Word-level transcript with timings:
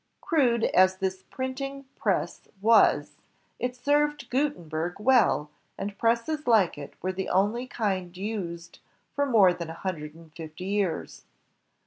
Crude 0.19 0.63
as 0.63 0.97
this 0.97 1.21
print 1.21 1.61
ing 1.61 1.83
press 1.95 2.47
was, 2.59 3.17
it 3.59 3.75
served 3.75 4.31
Gutenberg 4.31 4.95
well, 4.99 5.51
and 5.77 5.95
presses 5.95 6.47
like 6.47 6.75
it 6.75 6.95
were 7.03 7.13
the 7.13 7.29
only 7.29 7.67
kind 7.67 8.17
used 8.17 8.79
for 9.13 9.27
more 9.27 9.53
than 9.53 9.69
a 9.69 9.73
hundred 9.75 10.15
and 10.15 10.33
fifty 10.33 10.65
years. 10.65 11.25